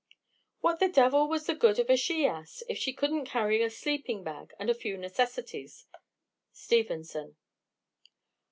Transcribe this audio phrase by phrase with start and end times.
[0.61, 3.69] What the devil was the good of a she ass, if she couldn't carry a
[3.69, 5.85] sleeping bag and a few necessities?
[6.51, 7.35] _Stevenson.